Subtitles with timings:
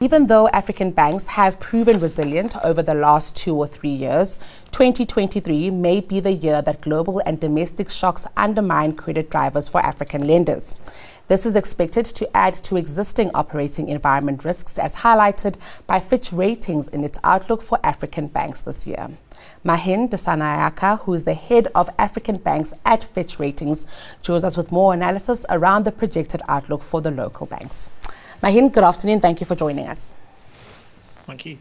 [0.00, 4.38] Even though African banks have proven resilient over the last two or three years,
[4.70, 10.28] 2023 may be the year that global and domestic shocks undermine credit drivers for African
[10.28, 10.76] lenders.
[11.26, 15.56] This is expected to add to existing operating environment risks, as highlighted
[15.88, 19.08] by Fitch Ratings in its outlook for African banks this year.
[19.64, 23.84] Mahin Dissanayake, who is the head of African banks at Fitch Ratings,
[24.22, 27.90] joins us with more analysis around the projected outlook for the local banks.
[28.42, 29.20] Mahin, good afternoon.
[29.20, 30.14] Thank you for joining us.
[31.26, 31.58] Thank you.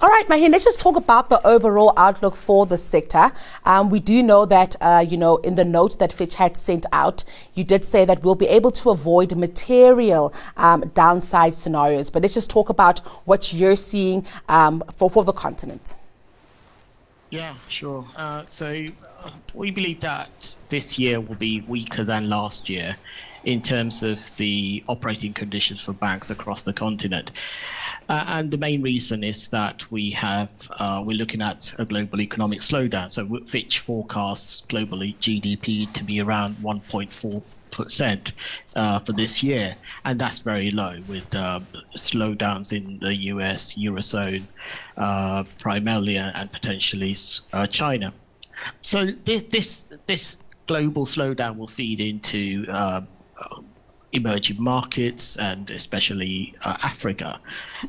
[0.00, 3.32] All right, Mahin, let's just talk about the overall outlook for the sector.
[3.64, 6.86] Um, we do know that, uh, you know, in the notes that Fitch had sent
[6.92, 12.10] out, you did say that we'll be able to avoid material um, downside scenarios.
[12.10, 15.96] But let's just talk about what you're seeing um, for, for the continent.
[17.30, 18.04] Yeah, sure.
[18.16, 18.86] Uh, so
[19.24, 22.96] uh, we believe that this year will be weaker than last year
[23.44, 27.30] in terms of the operating conditions for banks across the continent.
[28.08, 32.20] Uh, and the main reason is that we have uh, we're looking at a global
[32.20, 33.10] economic slowdown.
[33.10, 38.32] So Fitch forecasts globally GDP to be around 1.4 percent
[38.76, 41.60] uh, for this year, and that's very low with uh,
[41.96, 44.44] slowdowns in the U.S., eurozone,
[44.96, 47.16] uh, primarily, and potentially
[47.52, 48.12] uh, China.
[48.82, 52.66] So this this this global slowdown will feed into
[54.12, 57.40] emerging markets and especially uh, Africa.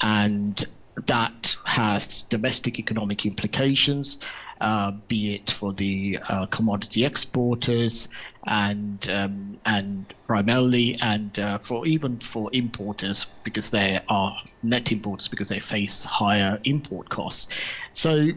[0.00, 0.64] And
[1.06, 4.18] that has domestic economic implications,
[4.60, 8.08] uh, be it for the uh, commodity exporters
[8.46, 15.28] and um, and primarily and uh, for even for importers because they are net importers
[15.28, 17.48] because they face higher import costs.
[17.92, 18.28] So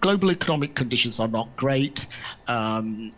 [0.00, 2.06] global economic conditions are not great.
[2.46, 3.12] Um,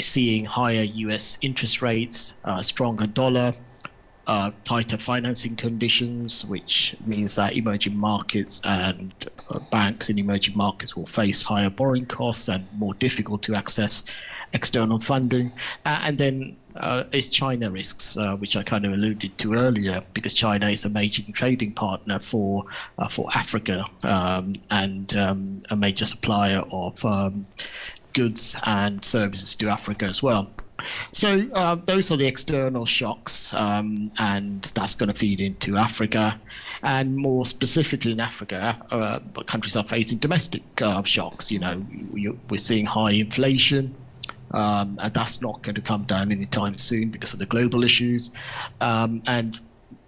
[0.00, 3.54] seeing higher US interest rates, uh, stronger dollar,
[4.26, 9.12] uh, tighter financing conditions, which means that emerging markets and
[9.50, 14.04] uh, banks in emerging markets will face higher borrowing costs and more difficult to access
[14.52, 15.52] external funding.
[15.84, 20.02] Uh, and then uh, is China risks, uh, which I kind of alluded to earlier,
[20.14, 22.64] because China is a major trading partner for
[22.98, 27.46] uh, for Africa um, and um, a major supplier of um,
[28.12, 30.50] goods and services to Africa as well.
[31.12, 36.40] So uh, those are the external shocks, um, and that's going to feed into Africa.
[36.82, 41.52] And more specifically in Africa, uh, countries are facing domestic uh, shocks.
[41.52, 41.86] You know,
[42.50, 43.94] we're seeing high inflation,
[44.52, 48.30] um, and that's not going to come down anytime soon because of the global issues.
[48.80, 49.58] Um, and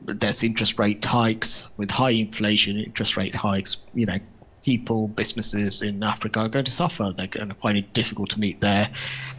[0.00, 4.18] there's interest rate hikes with high inflation, interest rate hikes, you know,
[4.64, 7.12] people, businesses in Africa are going to suffer.
[7.16, 8.90] They're going to find it difficult to meet their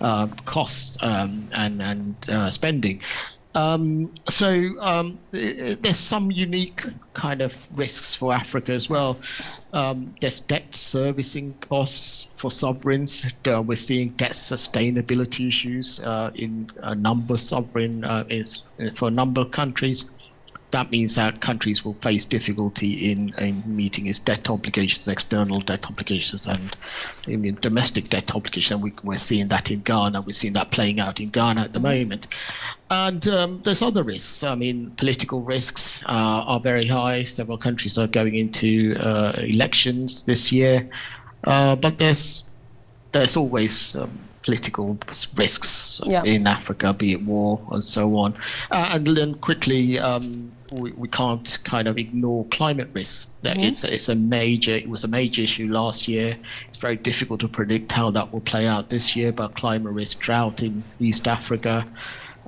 [0.00, 3.02] uh, costs um, and and uh, spending.
[3.56, 6.82] Um, so um, there's some unique
[7.14, 9.18] kind of risks for Africa as well.
[9.72, 13.24] Um, there's debt servicing costs for sovereigns.
[13.50, 18.62] Uh, we're seeing debt sustainability issues uh, in a number of sovereign uh, is
[18.92, 20.04] for a number of countries
[20.76, 25.86] that means that countries will face difficulty in, in meeting its debt obligations, external debt
[25.86, 26.76] obligations, and
[27.26, 28.72] I mean, domestic debt obligations.
[28.72, 30.20] And we, we're seeing that in Ghana.
[30.20, 32.26] We're seeing that playing out in Ghana at the moment.
[32.90, 34.42] And um, there's other risks.
[34.42, 37.22] I mean, political risks uh, are very high.
[37.22, 40.86] Several countries are going into uh, elections this year,
[41.44, 42.44] uh, but there's
[43.12, 44.10] there's always um,
[44.42, 44.98] political
[45.36, 46.22] risks yeah.
[46.22, 48.34] in Africa, be it war and so on.
[48.70, 53.28] Uh, and then quickly, um, we, we can't kind of ignore climate risks.
[53.42, 53.64] That mm-hmm.
[53.64, 56.36] it's it's a major it was a major issue last year.
[56.68, 59.32] It's very difficult to predict how that will play out this year.
[59.32, 61.86] But climate risk, drought in East Africa.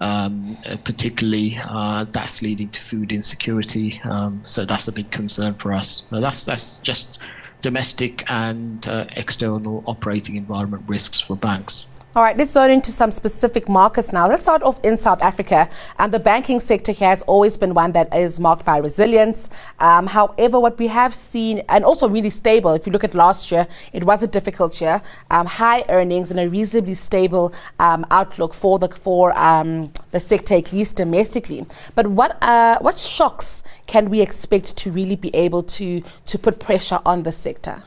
[0.00, 4.00] Um, particularly, uh, that's leading to food insecurity.
[4.04, 6.04] Um, so that's a big concern for us.
[6.12, 7.18] Now that's that's just
[7.62, 11.86] domestic and uh, external operating environment risks for banks.
[12.18, 14.26] All right, let's zone into some specific markets now.
[14.26, 15.70] Let's start off in South Africa.
[16.00, 19.48] And the banking sector here has always been one that is marked by resilience.
[19.78, 23.52] Um, however, what we have seen, and also really stable, if you look at last
[23.52, 25.00] year, it was a difficult year.
[25.30, 30.56] Um, high earnings and a reasonably stable um, outlook for the for um, the sector,
[30.56, 31.66] at least domestically.
[31.94, 36.58] But what uh, what shocks can we expect to really be able to to put
[36.58, 37.84] pressure on the sector?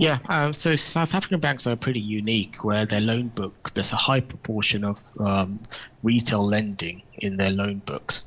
[0.00, 3.96] Yeah, um, so South African banks are pretty unique where their loan book, there's a
[3.96, 5.60] high proportion of um,
[6.02, 8.26] retail lending in their loan books.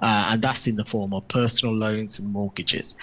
[0.00, 2.96] Uh, and that's in the form of personal loans and mortgages.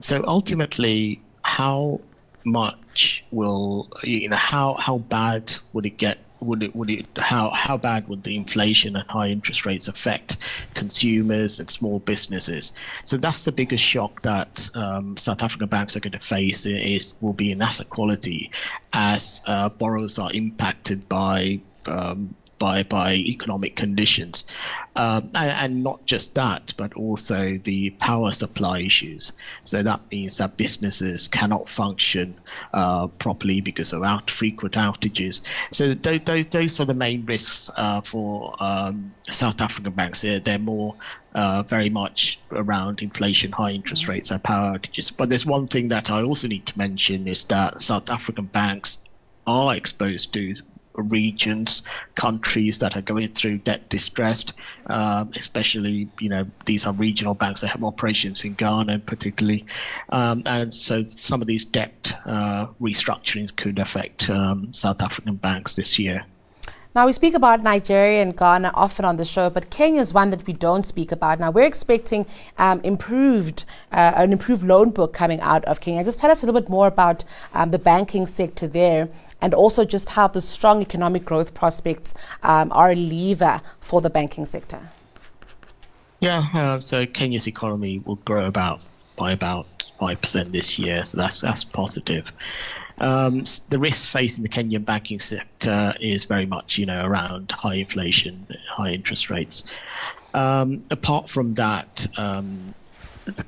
[0.00, 2.00] So ultimately, how
[2.46, 7.50] much will, you know, how, how bad would it get would it would it how
[7.50, 10.36] how bad would the inflation and high interest rates affect
[10.74, 12.72] consumers and small businesses?
[13.04, 16.66] So that's the biggest shock that um, South African banks are going to face.
[16.66, 18.50] Is will be in asset quality
[18.92, 24.46] as uh, borrowers are impacted by um, by by economic conditions,
[24.96, 29.32] um, and, and, not just that, but also the power supply issues.
[29.64, 32.34] So that means that businesses cannot function
[32.72, 35.42] uh, properly because of out frequent outages.
[35.72, 40.22] So those, those, those are the main risks uh, for um, South African banks.
[40.22, 40.94] They're, they're more
[41.34, 45.14] uh, very much around inflation, high interest rates, and power outages.
[45.14, 48.98] But there's one thing that I also need to mention is that South African banks
[49.46, 50.54] are exposed to
[50.94, 51.82] regions,
[52.14, 54.44] countries that are going through debt distress,
[54.86, 59.64] um, especially, you know, these are regional banks that have operations in Ghana particularly.
[60.10, 65.74] Um, and so some of these debt uh, restructurings could affect um, South African banks
[65.74, 66.24] this year.
[66.94, 70.30] Now, we speak about Nigeria and Ghana often on the show, but Kenya is one
[70.30, 71.40] that we don't speak about.
[71.40, 72.24] Now, we're expecting
[72.56, 76.04] um, improved, uh, an improved loan book coming out of Kenya.
[76.04, 79.08] Just tell us a little bit more about um, the banking sector there
[79.40, 82.14] and also just how the strong economic growth prospects
[82.44, 84.78] um, are a lever for the banking sector.
[86.20, 88.80] Yeah, uh, so Kenya's economy will grow about
[89.16, 92.32] by about five percent this year, so that's that's positive.
[92.98, 97.74] Um, the risks facing the Kenyan banking sector is very much, you know, around high
[97.74, 99.64] inflation, high interest rates.
[100.32, 102.74] Um, apart from that, um,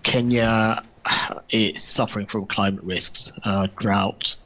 [0.03, 0.83] Kenya
[1.51, 4.37] is suffering from climate risks, uh, drought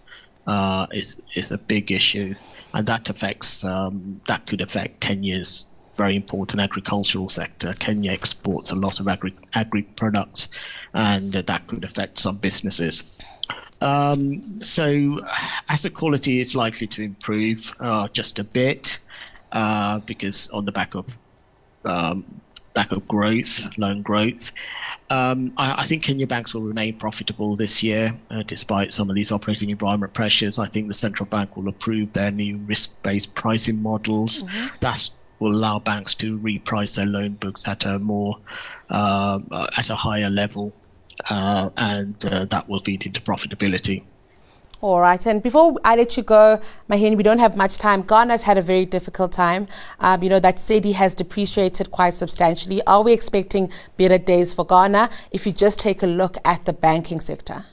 [0.47, 2.35] uh, is is a big issue,
[2.75, 7.75] and that affects um, that could affect Kenya's very important agricultural sector.
[7.75, 10.49] Kenya exports a lot of agri agri products,
[10.95, 13.05] and that could affect some businesses.
[13.81, 15.21] Um, so
[15.69, 18.99] asset quality is likely to improve uh, just a bit
[19.53, 21.07] uh, because on the back of
[21.85, 22.25] um,
[22.75, 24.53] back of growth, loan growth.
[25.09, 29.17] Um, I, I, think Kenya banks will remain profitable this year, uh, despite some of
[29.17, 30.59] these operating environment pressures.
[30.59, 34.45] I think the central bank will approve their new risk-based pricing models.
[34.45, 34.77] Mm-hmm.
[34.81, 35.11] That
[35.41, 38.37] will allow banks to reprice their loan books at a more
[38.91, 39.41] uh,
[39.77, 40.73] at a higher level
[41.29, 44.03] uh, and uh, that will feed into profitability.
[44.83, 46.59] All right, and before I let you go,
[46.89, 48.01] Maheni, we don't have much time.
[48.01, 49.69] Ghana's had a very difficult time.
[49.99, 52.83] Um, you know, that cedi has depreciated quite substantially.
[52.87, 56.73] Are we expecting better days for Ghana if you just take a look at the
[56.73, 57.67] banking sector?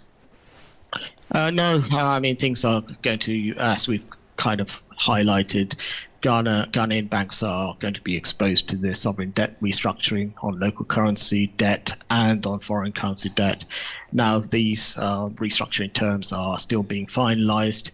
[1.31, 4.05] Uh, no, I mean, things are going to, as we've
[4.35, 5.77] kind of highlighted,
[6.21, 10.85] Ghana, Ghanaian banks are going to be exposed to the sovereign debt restructuring on local
[10.85, 13.65] currency debt and on foreign currency debt.
[14.11, 17.91] Now, these uh, restructuring terms are still being finalized,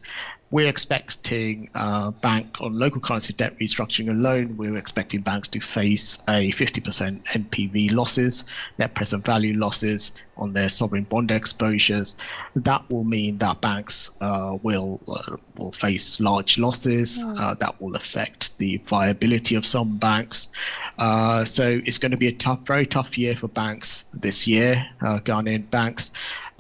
[0.54, 4.56] we're expecting uh, bank on local currency debt restructuring alone.
[4.56, 8.46] We're expecting banks to face a 50% NPV losses,
[8.78, 12.18] net present value losses on their sovereign bond exposures.
[12.54, 17.24] That will mean that banks uh, will uh, will face large losses.
[17.24, 17.58] Mm.
[17.58, 20.52] that will affect the viability of some banks.
[21.00, 24.86] Uh, so it's going to be a tough, very tough year for banks this year,
[25.02, 26.12] uh, Ghanaian banks.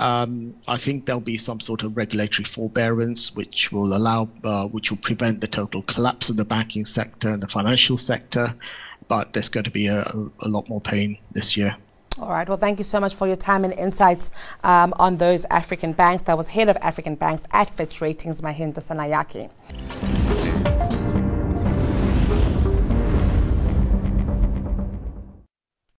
[0.03, 4.91] Um, I think there'll be some sort of regulatory forbearance, which will allow, uh, which
[4.91, 8.53] will prevent the total collapse of the banking sector and the financial sector.
[9.07, 10.03] But there's going to be a,
[10.41, 11.77] a lot more pain this year.
[12.19, 12.47] All right.
[12.47, 14.29] Well, thank you so much for your time and insights
[14.65, 16.23] um, on those African banks.
[16.23, 19.49] That was head of African banks at Fitch Ratings, Mahin Dissanayake.